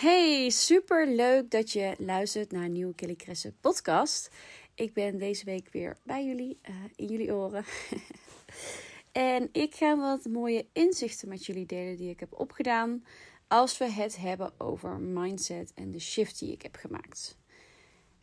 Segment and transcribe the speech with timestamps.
[0.00, 3.16] Hey, super leuk dat je luistert naar een nieuwe Kelly
[3.60, 4.30] podcast.
[4.74, 7.64] Ik ben deze week weer bij jullie, uh, in jullie oren.
[9.12, 13.04] en ik ga wat mooie inzichten met jullie delen die ik heb opgedaan.
[13.48, 17.38] Als we het hebben over mindset en de shift die ik heb gemaakt.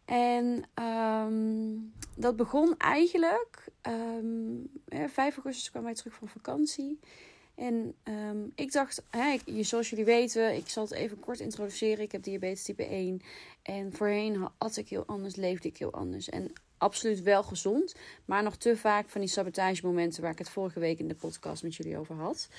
[0.05, 3.67] En um, dat begon eigenlijk.
[3.81, 4.69] Um,
[5.07, 6.99] 5 augustus kwam wij terug van vakantie.
[7.57, 12.03] En um, ik dacht, hè, zoals jullie weten, ik zal het even kort introduceren.
[12.03, 13.21] Ik heb diabetes type 1.
[13.61, 16.29] En voorheen had ik heel anders, leefde ik heel anders.
[16.29, 20.79] En absoluut wel gezond, maar nog te vaak van die sabotagemomenten waar ik het vorige
[20.79, 22.49] week in de podcast met jullie over had.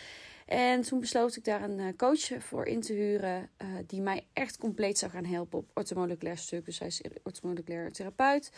[0.49, 4.27] En toen besloot ik daar een eh, coach voor in te huren, uh, die mij
[4.33, 6.65] echt compleet zou gaan helpen op ortomoleculair stuk.
[6.65, 8.53] Dus is ortomoleculair therapeut.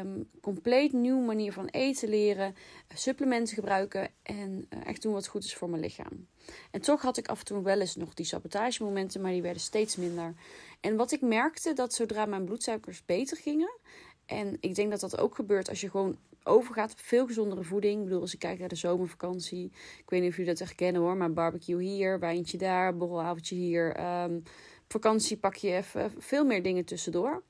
[0.00, 5.44] Um, compleet nieuwe manier van eten leren, uh, supplementen gebruiken en echt doen wat goed
[5.44, 6.26] is voor mijn lichaam.
[6.70, 9.62] En toch had ik af en toe wel eens nog die sabotagemomenten, maar die werden
[9.62, 10.34] steeds minder.
[10.80, 13.78] En wat ik merkte, dat zodra mijn bloedsuikers beter gingen,
[14.26, 17.98] en ik denk dat dat ook gebeurt als je gewoon overgaat veel gezondere voeding.
[17.98, 19.64] Ik bedoel, als ik kijk naar de zomervakantie.
[19.98, 21.16] Ik weet niet of jullie dat echt kennen hoor.
[21.16, 24.00] Maar barbecue hier, wijntje daar, borrelavondje hier.
[24.24, 24.42] Um,
[24.88, 27.42] vakantie pak je even veel meer dingen tussendoor.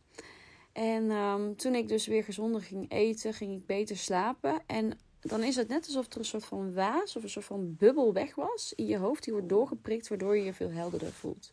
[0.73, 4.63] En um, toen ik dus weer gezonder ging eten, ging ik beter slapen.
[4.67, 7.77] En dan is het net alsof er een soort van waas of een soort van
[7.77, 9.25] bubbel weg was in je hoofd.
[9.25, 11.51] Die wordt doorgeprikt, waardoor je je veel helderder voelt.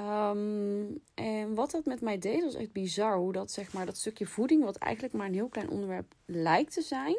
[0.00, 3.16] Um, en wat dat met mij deed, was echt bizar.
[3.16, 6.72] Hoe dat, zeg maar, dat stukje voeding, wat eigenlijk maar een heel klein onderwerp lijkt
[6.72, 7.16] te zijn.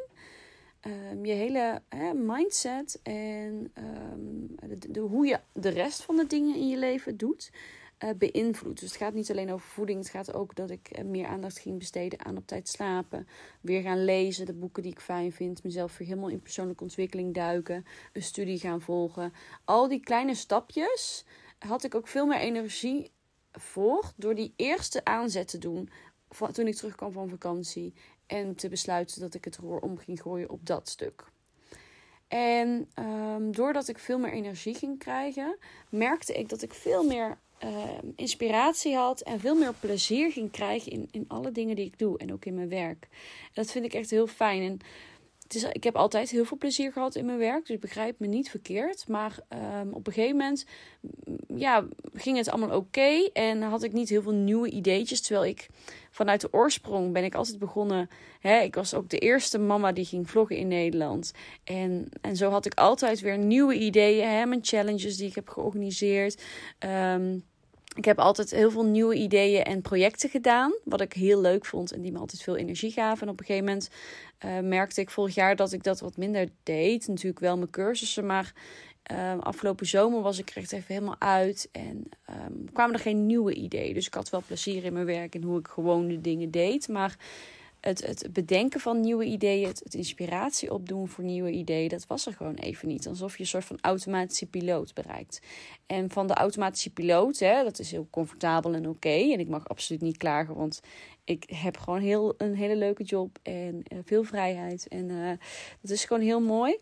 [1.11, 1.81] Um, je hele
[2.15, 3.71] mindset en
[4.13, 4.55] um,
[4.89, 7.51] de, hoe je de rest van de dingen in je leven doet,
[8.03, 8.79] uh, beïnvloedt.
[8.79, 9.99] Dus het gaat niet alleen over voeding.
[9.99, 13.27] Het gaat ook dat ik meer aandacht ging besteden aan op tijd slapen.
[13.61, 15.63] Weer gaan lezen, de boeken die ik fijn vind.
[15.63, 17.85] Mezelf weer helemaal in persoonlijke ontwikkeling duiken.
[18.13, 19.33] Een studie gaan volgen.
[19.65, 21.25] Al die kleine stapjes
[21.59, 23.11] had ik ook veel meer energie
[23.51, 25.89] voor door die eerste aanzet te doen
[26.51, 27.93] toen ik terugkwam van vakantie
[28.25, 31.25] en te besluiten dat ik het roer om ging gooien op dat stuk.
[32.27, 35.57] En um, doordat ik veel meer energie ging krijgen,
[35.89, 37.69] merkte ik dat ik veel meer uh,
[38.15, 42.17] inspiratie had en veel meer plezier ging krijgen in, in alle dingen die ik doe
[42.17, 43.07] en ook in mijn werk.
[43.43, 44.61] En dat vind ik echt heel fijn.
[44.61, 44.79] En
[45.55, 48.49] is, ik heb altijd heel veel plezier gehad in mijn werk, dus begrijp me niet
[48.49, 49.07] verkeerd.
[49.07, 49.39] Maar
[49.81, 50.65] um, op een gegeven moment
[51.55, 55.21] ja, ging het allemaal oké en had ik niet heel veel nieuwe ideetjes.
[55.21, 55.67] Terwijl ik
[56.11, 58.09] vanuit de oorsprong ben ik altijd begonnen.
[58.39, 61.31] Hè, ik was ook de eerste mama die ging vloggen in Nederland.
[61.63, 65.49] En, en zo had ik altijd weer nieuwe ideeën, hè, mijn challenges die ik heb
[65.49, 66.43] georganiseerd.
[66.79, 67.43] Um,
[67.99, 70.73] ik heb altijd heel veel nieuwe ideeën en projecten gedaan.
[70.83, 73.27] Wat ik heel leuk vond en die me altijd veel energie gaven.
[73.27, 73.89] En op een gegeven moment
[74.45, 77.07] uh, merkte ik vorig jaar dat ik dat wat minder deed.
[77.07, 78.53] Natuurlijk wel mijn cursussen, maar
[79.11, 81.69] uh, afgelopen zomer was ik er echt even helemaal uit.
[81.71, 83.93] En um, kwamen er geen nieuwe ideeën.
[83.93, 86.87] Dus ik had wel plezier in mijn werk en hoe ik gewoon de dingen deed.
[86.87, 87.17] Maar
[87.81, 92.33] het, het bedenken van nieuwe ideeën, het, inspiratie opdoen voor nieuwe ideeën, dat was er
[92.33, 93.07] gewoon even niet.
[93.07, 95.41] Alsof je een soort van automatische piloot bereikt.
[95.85, 99.09] En van de automatische piloot, hè, dat is heel comfortabel en oké.
[99.09, 100.81] En ik mag absoluut niet klagen, want
[101.23, 104.87] ik heb gewoon heel, een hele leuke job en uh, veel vrijheid.
[104.87, 105.29] En uh,
[105.81, 106.77] dat is gewoon heel mooi.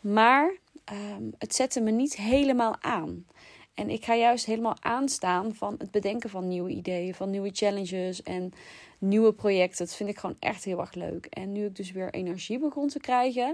[0.00, 0.56] Maar
[0.92, 3.24] um, het zette me niet helemaal aan.
[3.74, 8.22] En ik ga juist helemaal aanstaan van het bedenken van nieuwe ideeën, van nieuwe challenges
[8.22, 8.52] en
[8.98, 9.86] nieuwe projecten.
[9.86, 11.26] Dat vind ik gewoon echt heel erg leuk.
[11.26, 13.48] En nu ik dus weer energie begon te krijgen,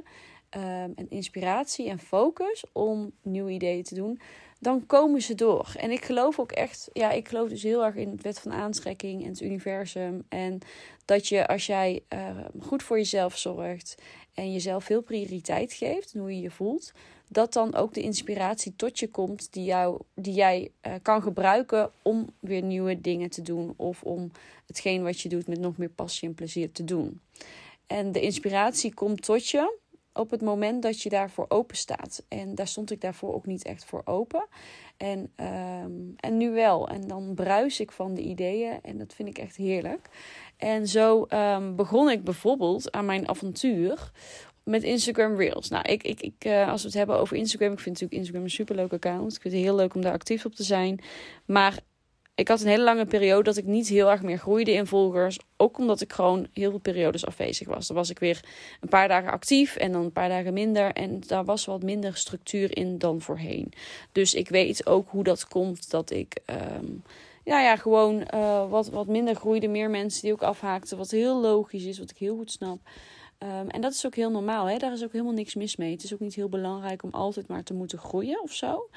[0.57, 4.21] um, en inspiratie en focus om nieuwe ideeën te doen,
[4.61, 5.73] dan komen ze door.
[5.77, 8.53] En ik geloof ook echt, ja, ik geloof dus heel erg in het wet van
[8.53, 10.25] aantrekking en het universum.
[10.29, 10.59] En
[11.05, 12.29] dat je als jij uh,
[12.61, 13.95] goed voor jezelf zorgt
[14.35, 16.93] en jezelf veel prioriteit geeft, hoe je je voelt,
[17.29, 21.91] dat dan ook de inspiratie tot je komt die, jou, die jij uh, kan gebruiken
[22.03, 24.31] om weer nieuwe dingen te doen of om
[24.67, 27.21] hetgeen wat je doet met nog meer passie en plezier te doen.
[27.87, 29.79] En de inspiratie komt tot je
[30.21, 32.25] op het moment dat je daarvoor open staat.
[32.29, 34.47] En daar stond ik daarvoor ook niet echt voor open.
[34.97, 36.89] En, um, en nu wel.
[36.89, 40.09] En dan bruis ik van de ideeën en dat vind ik echt heerlijk.
[40.57, 44.13] En zo um, begon ik bijvoorbeeld aan mijn avontuur
[44.65, 45.69] met Instagram Reels.
[45.69, 48.43] Nou, ik, ik, ik, uh, als we het hebben over Instagram, ik vind natuurlijk Instagram
[48.43, 49.35] een superleuk account.
[49.35, 51.01] Ik vind het heel leuk om daar actief op te zijn.
[51.47, 51.79] Maar
[52.41, 55.39] ik had een hele lange periode dat ik niet heel erg meer groeide in volgers.
[55.57, 57.87] Ook omdat ik gewoon heel veel periodes afwezig was.
[57.87, 58.41] Dan was ik weer
[58.81, 60.93] een paar dagen actief en dan een paar dagen minder.
[60.93, 63.73] En daar was wat minder structuur in dan voorheen.
[64.13, 66.41] Dus ik weet ook hoe dat komt dat ik.
[66.45, 66.87] Ehm,
[67.45, 69.69] ja, ja, gewoon uh, wat, wat minder groeide.
[69.69, 70.97] Meer mensen die ook afhaakten.
[70.97, 72.79] Wat heel logisch is, wat ik heel goed snap.
[73.43, 74.67] Um, en dat is ook heel normaal.
[74.67, 74.77] Hè?
[74.77, 75.93] Daar is ook helemaal niks mis mee.
[75.93, 78.89] Het is ook niet heel belangrijk om altijd maar te moeten groeien of zo.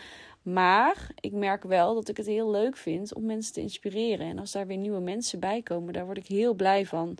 [0.43, 4.27] Maar ik merk wel dat ik het heel leuk vind om mensen te inspireren.
[4.27, 7.17] En als daar weer nieuwe mensen bij komen, daar word ik heel blij van.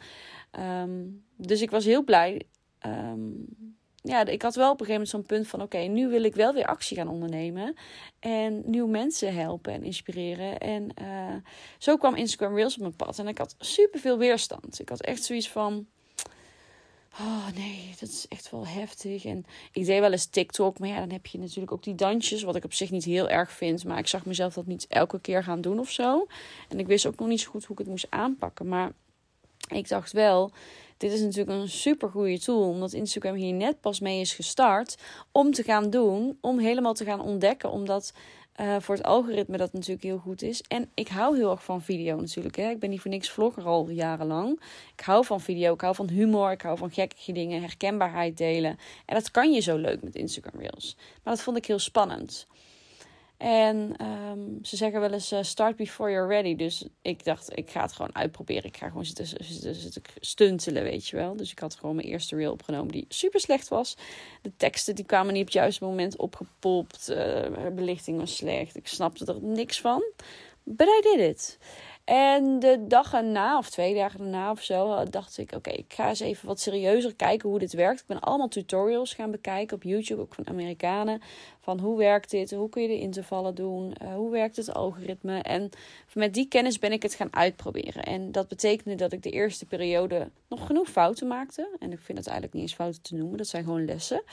[0.60, 2.42] Um, dus ik was heel blij.
[2.86, 3.46] Um,
[4.04, 6.36] ja, ik had wel op een gegeven moment zo'n punt van: oké, nu wil ik
[6.36, 7.76] wel weer actie gaan ondernemen.
[8.20, 10.58] En nieuwe mensen helpen en inspireren.
[10.58, 11.36] En uh,
[11.78, 13.20] zo kwam Instagram Reels op mijn pad.
[13.20, 14.80] En ik had super veel weerstand.
[14.80, 15.88] Ik had echt zoiets van
[17.20, 19.26] Oh nee, dat is echt wel heftig.
[19.26, 22.44] En ik deed wel eens TikTok, maar ja, dan heb je natuurlijk ook die dansjes,
[22.44, 23.86] wat ik op zich niet heel erg vind.
[23.86, 26.28] Maar ik zag mezelf dat niet elke keer gaan doen of zo.
[26.70, 28.68] En ik wist ook nog niet zo goed hoe ik het moest aanpakken.
[28.68, 28.92] Maar
[29.68, 30.52] ik dacht wel,
[30.98, 34.98] dit is natuurlijk een super goede tool, omdat Instagram hier net pas mee is gestart
[35.32, 38.14] om te gaan doen, om helemaal te gaan ontdekken, omdat
[38.62, 40.62] uh, voor het algoritme dat natuurlijk heel goed is.
[40.68, 42.56] En ik hou heel erg van video natuurlijk.
[42.56, 42.70] Hè.
[42.70, 44.62] Ik ben niet voor niks vlogger al jarenlang.
[44.96, 48.78] Ik hou van video, ik hou van humor, ik hou van gekke dingen, herkenbaarheid delen.
[49.06, 50.96] En dat kan je zo leuk met Instagram Reels.
[51.24, 52.48] Maar dat vond ik heel spannend.
[53.44, 56.56] En um, ze zeggen wel eens uh, start before you're ready.
[56.56, 58.64] Dus ik dacht, ik ga het gewoon uitproberen.
[58.64, 59.28] Ik ga gewoon zitten
[60.20, 61.36] stuntelen, weet je wel.
[61.36, 63.98] Dus ik had gewoon mijn eerste reel opgenomen die super slecht was.
[64.42, 67.10] De teksten die kwamen niet op het juiste moment opgepopt.
[67.10, 68.76] Uh, belichting was slecht.
[68.76, 70.04] Ik snapte er niks van.
[70.64, 71.58] But I did it.
[72.04, 76.10] En de dag erna, of twee dagen daarna of zo, dacht ik: Oké, ik ga
[76.10, 78.00] eens even wat serieuzer kijken hoe dit werkt.
[78.00, 81.22] Ik ben allemaal tutorials gaan bekijken op YouTube, ook van Amerikanen.
[81.60, 82.52] Van hoe werkt dit?
[82.52, 83.96] Hoe kun je de intervallen doen?
[84.02, 85.40] Uh, hoe werkt het algoritme?
[85.40, 85.70] En
[86.14, 88.04] met die kennis ben ik het gaan uitproberen.
[88.04, 91.70] En dat betekende dat ik de eerste periode nog genoeg fouten maakte.
[91.80, 94.24] En ik vind het eigenlijk niet eens fouten te noemen, dat zijn gewoon lessen.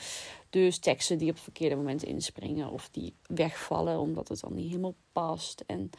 [0.49, 4.67] Dus teksten die op het verkeerde moment inspringen of die wegvallen omdat het dan niet
[4.67, 5.63] helemaal past.
[5.67, 5.91] En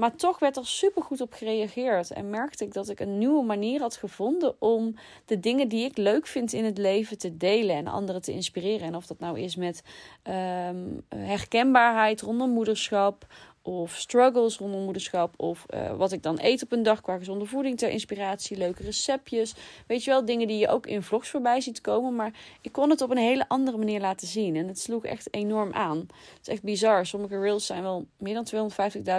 [0.00, 2.10] maar toch werd er super goed op gereageerd.
[2.10, 4.94] En merkte ik dat ik een nieuwe manier had gevonden om
[5.24, 8.86] de dingen die ik leuk vind in het leven te delen en anderen te inspireren.
[8.86, 9.82] En of dat nou is met
[10.24, 13.26] um, herkenbaarheid rondom moederschap
[13.62, 15.34] of struggles rondom moederschap.
[15.36, 18.56] Of uh, wat ik dan eet op een dag qua gezonde voeding ter inspiratie.
[18.56, 19.54] Leuke receptjes.
[19.86, 22.16] Weet je wel, dingen die je ook in vlogs voorbij ziet komen.
[22.16, 24.56] Maar ik kon het op een hele andere manier laten zien.
[24.56, 25.98] En het sloeg echt enorm aan.
[25.98, 27.06] Het is echt bizar.
[27.06, 28.70] Sommige reels zijn wel meer dan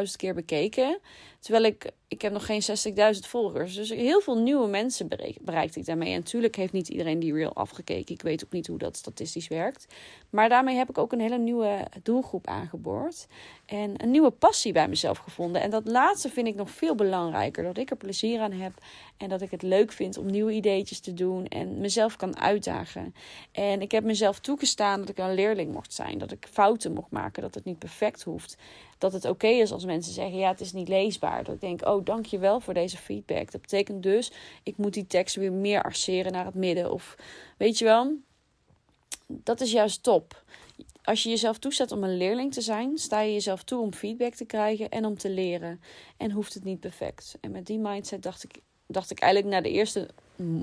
[0.06, 1.00] 250.000 keer bekeken.
[1.42, 2.62] Terwijl ik, ik heb nog geen
[3.16, 3.76] 60.000 volgers.
[3.76, 5.08] Dus heel veel nieuwe mensen
[5.42, 6.10] bereikte ik daarmee.
[6.10, 8.16] En natuurlijk heeft niet iedereen die reel afgekeken.
[8.16, 9.88] Ik weet ook niet hoe dat statistisch werkt.
[10.30, 13.28] Maar daarmee heb ik ook een hele nieuwe doelgroep aangeboord.
[13.66, 15.62] En een nieuwe passie bij mezelf gevonden.
[15.62, 17.64] En dat laatste vind ik nog veel belangrijker.
[17.64, 18.74] Dat ik er plezier aan heb.
[19.18, 21.48] En dat ik het leuk vind om nieuwe ideetjes te doen.
[21.48, 23.16] En mezelf kan uitdagen.
[23.52, 26.18] En ik heb mezelf toegestaan dat ik een leerling mocht zijn.
[26.18, 27.42] Dat ik fouten mocht maken.
[27.42, 28.58] Dat het niet perfect hoeft
[29.02, 31.31] dat het oké is als mensen zeggen: ja, het is niet leesbaar.
[31.38, 33.52] Dat ik denk: oh, dankjewel voor deze feedback.
[33.52, 34.32] Dat betekent dus,
[34.64, 36.92] ik moet die tekst weer meer arceren naar het midden.
[36.92, 37.16] Of
[37.58, 38.16] weet je wel,
[39.28, 40.44] dat is juist top.
[41.04, 44.34] Als je jezelf toestaat om een leerling te zijn, sta je jezelf toe om feedback
[44.34, 45.82] te krijgen en om te leren.
[46.18, 47.38] En hoeft het niet perfect.
[47.42, 48.56] En met die mindset dacht ik,
[48.88, 50.08] dacht ik eigenlijk naar de eerste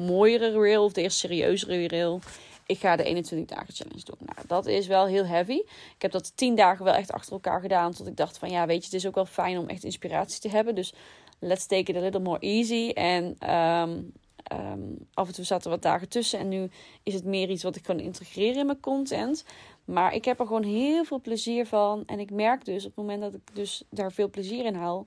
[0.07, 2.21] mooiere rail of de eerste serieuzere rail
[2.69, 4.19] ik ga de 21 dagen challenge doen.
[4.35, 5.63] Nou, dat is wel heel heavy.
[5.95, 7.93] Ik heb dat 10 dagen wel echt achter elkaar gedaan.
[7.93, 10.41] Tot ik dacht van ja, weet je, het is ook wel fijn om echt inspiratie
[10.41, 10.75] te hebben.
[10.75, 10.95] Dus
[11.39, 12.91] let's take it a little more easy.
[12.95, 14.01] En ehm,
[14.43, 14.81] ehm,
[15.15, 16.39] af en toe zaten wat dagen tussen.
[16.39, 16.71] En nu
[17.03, 19.45] is het meer iets wat ik kan integreren in mijn content.
[19.85, 22.03] Maar ik heb er gewoon heel veel plezier van.
[22.07, 25.07] En ik merk dus op het moment dat ik dus daar veel plezier in haal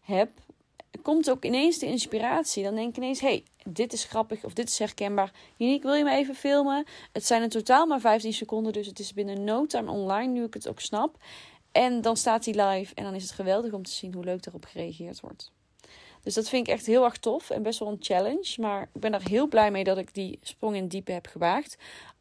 [0.00, 0.30] heb,
[1.02, 2.62] komt ook ineens de inspiratie.
[2.62, 5.32] Dan denk ik ineens, hey, dit is grappig of dit is herkenbaar.
[5.58, 6.84] Uniek, wil je me even filmen?
[7.12, 10.44] Het zijn in totaal maar 15 seconden, dus het is binnen no time online, nu
[10.44, 11.16] ik het ook snap.
[11.72, 14.46] En dan staat hij live en dan is het geweldig om te zien hoe leuk
[14.46, 15.52] erop gereageerd wordt.
[16.28, 18.54] Dus dat vind ik echt heel erg tof en best wel een challenge.
[18.60, 21.76] Maar ik ben er heel blij mee dat ik die sprong in diepe heb gewaagd.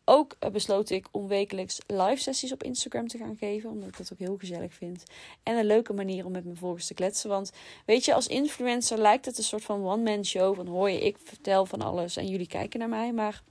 [0.06, 3.70] Ook eh, besloot ik om wekelijks live sessies op Instagram te gaan geven.
[3.70, 5.04] Omdat ik dat ook heel gezellig vind.
[5.44, 7.30] En een leuke manier om met mijn volgers te kletsen.
[7.30, 7.52] Want
[7.86, 10.56] weet je, als influencer lijkt het een soort van one-man show.
[10.56, 13.14] Van hoor je, ik vertel van alles en jullie kijken naar mij.
[13.14, 13.44] Maar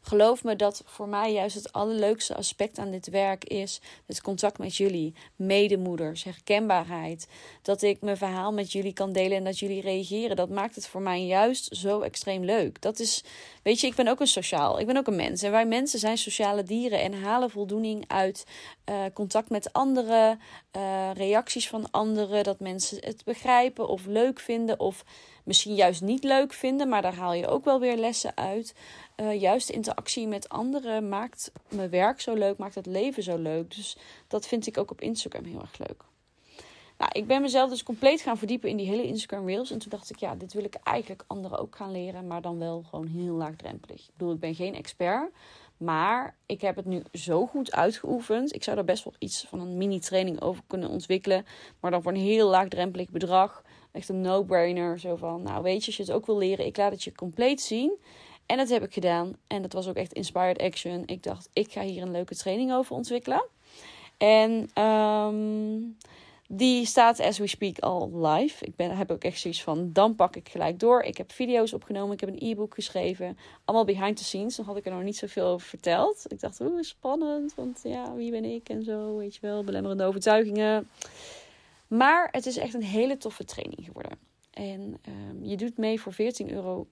[0.00, 4.58] geloof me dat voor mij juist het allerleukste aspect aan dit werk is het contact
[4.58, 7.28] met jullie, medemoeders, herkenbaarheid.
[7.62, 10.36] Dat ik mijn verhaal met jullie kan delen en dat jullie reageren.
[10.36, 12.80] Dat maakt het voor mij juist zo extreem leuk.
[12.80, 13.24] Dat is,
[13.62, 15.42] weet je, ik ben ook een sociaal, ik ben ook een mens.
[15.42, 18.44] En wij mensen zijn sociale dieren en halen voldoening uit
[18.88, 20.40] uh, contact met anderen,
[20.76, 25.04] uh, reacties van anderen, dat mensen het begrijpen of leuk vinden of
[25.48, 28.74] misschien juist niet leuk vinden, maar daar haal je ook wel weer lessen uit.
[29.16, 33.74] Uh, juist interactie met anderen maakt mijn werk zo leuk, maakt het leven zo leuk.
[33.76, 33.96] Dus
[34.28, 36.04] dat vind ik ook op Instagram heel erg leuk.
[36.98, 39.70] Nou, ik ben mezelf dus compleet gaan verdiepen in die hele Instagram Reels.
[39.70, 42.58] En toen dacht ik, ja, dit wil ik eigenlijk anderen ook gaan leren, maar dan
[42.58, 44.00] wel gewoon heel laagdrempelig.
[44.00, 45.30] Ik bedoel, ik ben geen expert,
[45.76, 48.54] maar ik heb het nu zo goed uitgeoefend.
[48.54, 51.46] Ik zou daar best wel iets van een mini-training over kunnen ontwikkelen.
[51.80, 53.62] Maar dan voor een heel laagdrempelig bedrag.
[53.98, 54.98] Echt een no-brainer.
[54.98, 57.14] Zo van, nou weet je, als je het ook wil leren, ik laat het je
[57.14, 57.92] compleet zien.
[58.46, 59.36] En dat heb ik gedaan.
[59.46, 61.02] En dat was ook echt inspired action.
[61.06, 63.44] Ik dacht, ik ga hier een leuke training over ontwikkelen.
[64.16, 65.96] En um,
[66.48, 68.64] die staat as we speak al live.
[68.64, 71.02] Ik ben, heb ook echt zoiets van, dan pak ik gelijk door.
[71.02, 73.38] Ik heb video's opgenomen, ik heb een e-book geschreven.
[73.64, 74.56] Allemaal behind the scenes.
[74.56, 76.24] Dan had ik er nog niet zoveel over verteld.
[76.28, 77.54] Ik dacht, oeh, spannend.
[77.54, 79.64] Want ja, wie ben ik en zo, weet je wel.
[79.64, 80.88] Belemmerende overtuigingen.
[81.88, 84.18] Maar het is echt een hele toffe training geworden.
[84.50, 86.86] En um, je doet mee voor 14,97 euro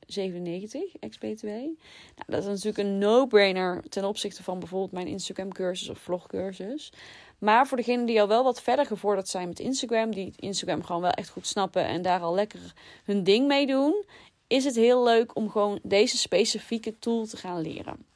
[1.00, 1.46] ex-BTW.
[1.46, 6.92] Nou, dat is natuurlijk een no-brainer ten opzichte van bijvoorbeeld mijn Instagram cursus of vlogcursus.
[7.38, 11.02] Maar voor degenen die al wel wat verder gevorderd zijn met Instagram, die Instagram gewoon
[11.02, 12.72] wel echt goed snappen en daar al lekker
[13.04, 14.04] hun ding mee doen,
[14.46, 18.06] is het heel leuk om gewoon deze specifieke tool te gaan leren.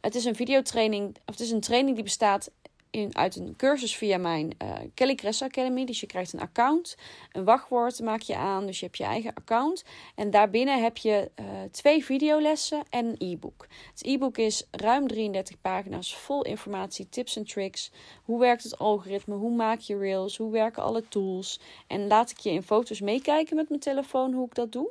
[0.00, 2.50] Het is een videotraining, of het is een training die bestaat
[2.90, 5.84] in, uit een cursus via mijn uh, Kelly Cress Academy.
[5.84, 6.96] Dus je krijgt een account,
[7.32, 9.84] een wachtwoord maak je aan, dus je hebt je eigen account.
[10.14, 13.66] En daarbinnen heb je uh, twee videolessen en een e-book.
[13.90, 17.90] Het e-book is ruim 33 pagina's, vol informatie, tips en tricks.
[18.24, 19.34] Hoe werkt het algoritme?
[19.34, 20.36] Hoe maak je reels?
[20.36, 21.60] Hoe werken alle tools?
[21.86, 24.90] En laat ik je in foto's meekijken met mijn telefoon hoe ik dat doe.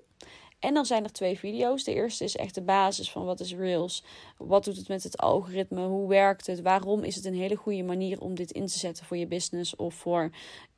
[0.60, 1.84] En dan zijn er twee video's.
[1.84, 4.04] De eerste is echt de basis van wat is Reels.
[4.38, 5.86] Wat doet het met het algoritme?
[5.86, 6.62] Hoe werkt het?
[6.62, 9.76] Waarom is het een hele goede manier om dit in te zetten voor je business
[9.76, 10.30] of voor,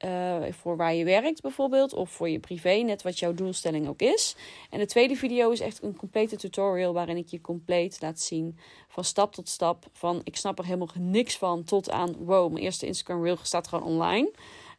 [0.05, 1.93] uh, voor waar je werkt bijvoorbeeld.
[1.93, 4.35] Of voor je privé, net wat jouw doelstelling ook is.
[4.69, 8.57] En de tweede video is echt een complete tutorial waarin ik je compleet laat zien
[8.87, 9.85] van stap tot stap.
[9.91, 13.67] Van ik snap er helemaal niks van tot aan wow, mijn eerste Instagram reel staat
[13.67, 14.31] gewoon online.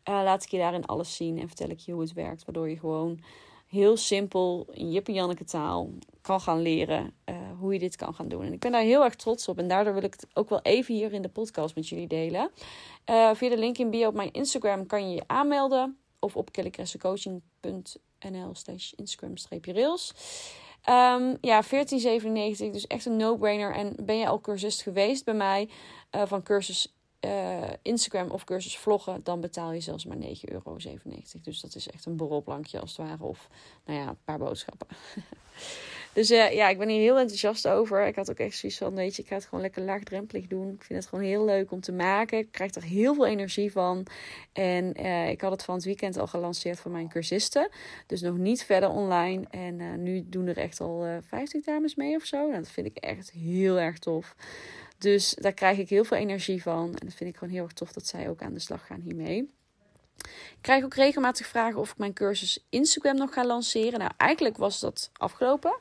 [0.08, 2.44] Uh, laat ik je daarin alles zien en vertel ik je hoe het werkt.
[2.44, 3.20] Waardoor je gewoon
[3.70, 8.14] heel simpel in Jip en Janneke taal kan gaan leren uh, hoe je dit kan
[8.14, 8.44] gaan doen.
[8.44, 10.60] En ik ben daar heel erg trots op en daardoor wil ik het ook wel
[10.62, 12.50] even hier in de podcast met jullie delen.
[13.10, 16.52] Uh, via de link in bio op mijn Instagram kan je je aanmelden of op
[16.52, 20.14] kellycressencoaching.nl slash Instagram-rails.
[20.88, 21.68] Um, ja, 14,97,
[22.70, 23.74] dus echt een no-brainer.
[23.74, 25.68] En ben je al cursist geweest bij mij
[26.16, 30.76] uh, van cursus uh, Instagram of cursus vloggen, dan betaal je zelfs maar 9,97 euro.
[31.42, 33.24] Dus dat is echt een borrelplankje als het ware.
[33.24, 33.48] Of
[33.84, 34.86] nou ja, een paar boodschappen.
[36.12, 38.06] dus uh, ja, ik ben hier heel enthousiast over.
[38.06, 40.72] Ik had ook echt zoiets van, weet je, ik ga het gewoon lekker laagdrempelig doen.
[40.72, 42.38] Ik vind het gewoon heel leuk om te maken.
[42.38, 44.06] Ik krijg er heel veel energie van.
[44.52, 47.68] En uh, ik had het van het weekend al gelanceerd voor mijn cursisten.
[48.06, 49.44] Dus nog niet verder online.
[49.50, 52.36] En nu doen er echt al 50 dames mee of zo.
[52.36, 54.34] Nou, dat vind ik echt heel erg tof.
[55.00, 56.86] Dus daar krijg ik heel veel energie van.
[56.86, 59.00] En dat vind ik gewoon heel erg tof dat zij ook aan de slag gaan
[59.00, 59.50] hiermee.
[60.26, 63.98] Ik krijg ook regelmatig vragen of ik mijn cursus Instagram nog ga lanceren.
[63.98, 65.76] Nou, eigenlijk was dat afgelopen.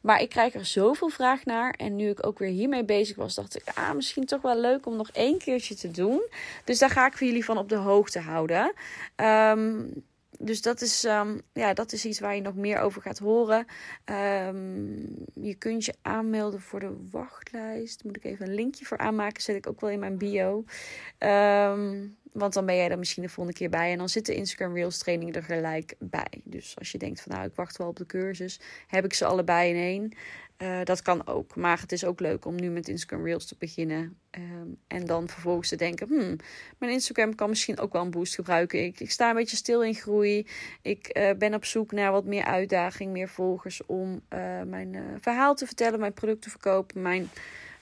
[0.00, 1.70] Maar ik krijg er zoveel vraag naar.
[1.70, 4.86] En nu ik ook weer hiermee bezig was, dacht ik, ah, misschien toch wel leuk
[4.86, 6.22] om nog één keertje te doen.
[6.64, 8.72] Dus daar ga ik voor jullie van op de hoogte houden.
[9.16, 10.04] Um,
[10.42, 13.66] dus dat is, um, ja, dat is iets waar je nog meer over gaat horen.
[14.04, 18.04] Um, je kunt je aanmelden voor de wachtlijst.
[18.04, 19.42] Moet ik even een linkje voor aanmaken.
[19.42, 20.64] Zet ik ook wel in mijn bio.
[21.18, 23.92] Um, want dan ben jij er misschien de volgende keer bij.
[23.92, 26.40] En dan zit de Instagram Reels training er gelijk bij.
[26.44, 28.60] Dus als je denkt van nou, ik wacht wel op de cursus.
[28.86, 30.12] Heb ik ze allebei in één.
[30.62, 31.56] Uh, dat kan ook.
[31.56, 34.18] Maar het is ook leuk om nu met Instagram Reels te beginnen.
[34.38, 36.36] Um, en dan vervolgens te denken: hmm,
[36.78, 38.84] mijn Instagram kan misschien ook wel een boost gebruiken.
[38.84, 40.46] Ik, ik sta een beetje stil in groei.
[40.82, 45.54] Ik uh, ben op zoek naar wat meer uitdaging, meer volgers om uh, mijn verhaal
[45.54, 47.30] te vertellen, mijn product te verkopen, mijn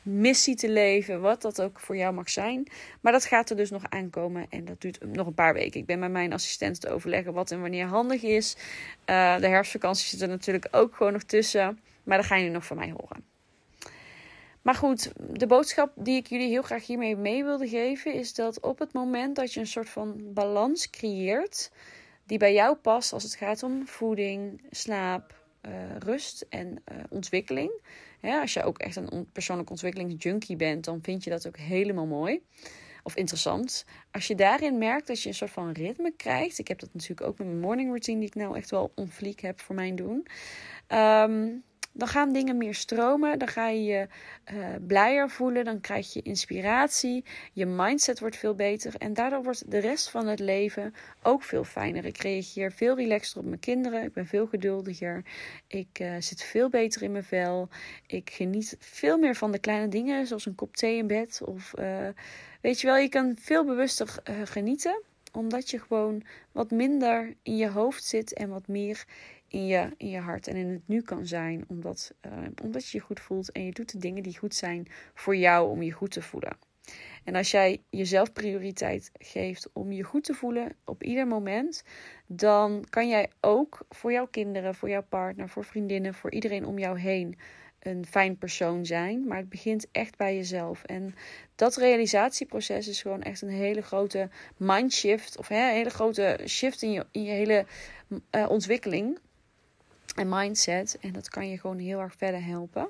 [0.02, 2.66] missie te leven, wat dat ook voor jou mag zijn.
[3.00, 5.80] Maar dat gaat er dus nog aankomen en dat duurt nog een paar weken.
[5.80, 8.56] Ik ben met mijn assistent te overleggen wat en wanneer handig is.
[9.04, 11.78] de herfstvakantie zit er natuurlijk ook gewoon nog tussen.
[12.02, 13.24] Maar dat ga je nu nog van mij horen.
[14.62, 18.60] Maar goed, de boodschap die ik jullie heel graag hiermee mee wilde geven is dat
[18.60, 21.70] op het moment dat je een soort van balans creëert
[22.24, 27.70] die bij jou past als het gaat om voeding, slaap, uh, rust en uh, ontwikkeling,
[28.22, 32.42] als je ook echt een persoonlijke ontwikkelingsjunkie bent, dan vind je dat ook helemaal mooi
[33.02, 33.84] of interessant.
[34.10, 36.58] Als je daarin merkt dat je een soort van ritme krijgt.
[36.58, 39.40] Ik heb dat natuurlijk ook met mijn morning routine, die ik nou echt wel onvliek
[39.40, 40.26] heb voor mijn doen.
[40.86, 41.48] Ehm,
[41.92, 43.38] dan gaan dingen meer stromen.
[43.38, 44.08] Dan ga je je
[44.52, 45.64] uh, blijer voelen.
[45.64, 47.24] Dan krijg je inspiratie.
[47.52, 48.94] Je mindset wordt veel beter.
[48.98, 52.04] En daardoor wordt de rest van het leven ook veel fijner.
[52.04, 54.02] Ik reageer veel relaxter op mijn kinderen.
[54.02, 55.24] Ik ben veel geduldiger.
[55.66, 57.68] Ik uh, zit veel beter in mijn vel.
[58.06, 60.26] Ik geniet veel meer van de kleine dingen.
[60.26, 61.40] Zoals een kop thee in bed.
[61.44, 62.08] Of uh,
[62.60, 65.02] weet je wel, je kan veel bewuster genieten.
[65.32, 66.22] Omdat je gewoon
[66.52, 68.32] wat minder in je hoofd zit.
[68.32, 69.04] En wat meer
[69.48, 71.64] in je, in je hart en in het nu kan zijn.
[71.68, 72.32] Omdat, uh,
[72.62, 75.70] omdat je je goed voelt en je doet de dingen die goed zijn voor jou
[75.70, 76.56] om je goed te voelen.
[77.24, 81.84] En als jij jezelf prioriteit geeft om je goed te voelen op ieder moment,
[82.26, 86.78] dan kan jij ook voor jouw kinderen, voor jouw partner, voor vriendinnen, voor iedereen om
[86.78, 87.38] jou heen
[87.80, 89.26] een fijn persoon zijn.
[89.26, 90.84] Maar het begint echt bij jezelf.
[90.84, 91.14] En
[91.54, 95.38] dat realisatieproces is gewoon echt een hele grote mindshift.
[95.38, 97.66] Of hè, een hele grote shift in je, in je hele
[98.30, 99.18] uh, ontwikkeling
[100.16, 100.98] en mindset.
[101.00, 102.88] En dat kan je gewoon heel erg verder helpen.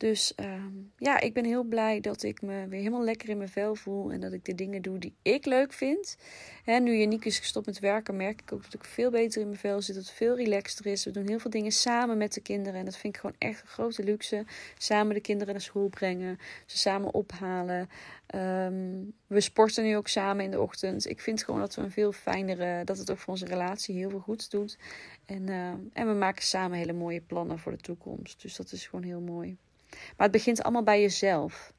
[0.00, 3.48] Dus ehm, ja, ik ben heel blij dat ik me weer helemaal lekker in mijn
[3.48, 4.12] vel voel.
[4.12, 6.16] En dat ik de dingen doe die ik leuk vind.
[6.64, 9.46] Hè, nu Janiek is gestopt met werken, merk ik ook dat ik veel beter in
[9.46, 9.94] mijn vel zit.
[9.94, 11.04] Dat het veel relaxter is.
[11.04, 12.78] We doen heel veel dingen samen met de kinderen.
[12.78, 14.44] En dat vind ik gewoon echt een grote luxe.
[14.78, 16.38] Samen de kinderen naar school brengen.
[16.66, 17.88] Ze samen ophalen.
[18.26, 21.08] Ehm, we sporten nu ook samen in de ochtend.
[21.08, 24.10] Ik vind gewoon dat we een veel fijnere, dat het ook voor onze relatie heel
[24.10, 24.78] veel goed doet.
[25.26, 28.42] En, uh, en we maken samen hele mooie plannen voor de toekomst.
[28.42, 29.56] Dus dat is gewoon heel mooi.
[29.90, 31.72] Maar het begint allemaal bij jezelf.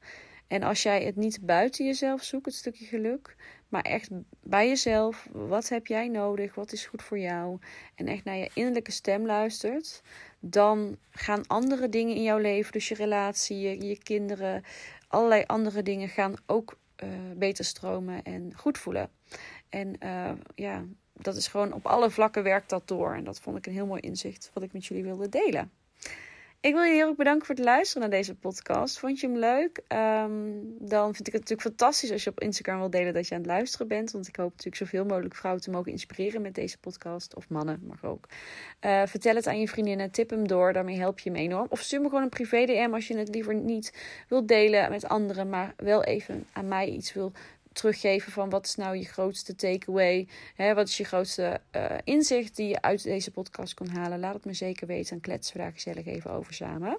[0.46, 3.36] En als jij het niet buiten jezelf zoekt, het stukje geluk,
[3.68, 4.08] maar echt
[4.42, 6.54] bij jezelf, wat heb jij nodig?
[6.54, 7.58] Wat is goed voor jou?
[7.94, 10.02] En echt naar je innerlijke stem luistert,
[10.40, 14.62] dan gaan andere dingen in jouw leven, dus je relatie, je, kinderen,
[15.08, 19.10] allerlei andere dingen gaan ook uh, beter stromen en goed voelen.
[19.68, 23.14] En uh, ja, dat is gewoon op alle vlakken werkt dat door.
[23.14, 25.70] En dat vond ik een heel mooi inzicht wat ik met jullie wilde delen.
[26.62, 28.98] Ik wil je heel erg bedanken voor het luisteren naar deze podcast.
[28.98, 29.80] Vond je hem leuk?
[29.88, 33.34] Um, dan vind ik het natuurlijk fantastisch als je op Instagram wil delen dat je
[33.34, 34.10] aan het luisteren bent.
[34.10, 37.34] Want ik hoop natuurlijk zoveel mogelijk vrouwen te mogen inspireren met deze podcast.
[37.34, 38.28] Of mannen, mag ook.
[38.80, 40.72] Uh, vertel het aan je vriendinnen, tip hem door.
[40.72, 41.66] Daarmee help je hem enorm.
[41.68, 43.92] Of stuur me gewoon een privé DM als je het liever niet
[44.28, 45.48] wilt delen met anderen.
[45.48, 47.32] Maar wel even aan mij iets wil
[47.72, 50.28] teruggeven van wat is nou je grootste takeaway?
[50.54, 54.20] Hè, wat is je grootste uh, inzicht die je uit deze podcast kon halen?
[54.20, 56.98] Laat het me zeker weten en kletsen we daar gezellig even over samen.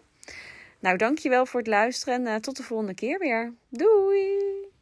[0.79, 3.53] Nou, dankjewel voor het luisteren en uh, tot de volgende keer weer.
[3.69, 4.72] Doei!